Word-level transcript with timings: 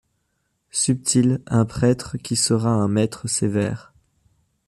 Subtil, 0.71 1.43
un 1.45 1.63
prêtre 1.63 2.17
qui 2.17 2.35
sera 2.35 2.69
un 2.71 2.87
maître 2.87 3.27
sévère. 3.27 3.93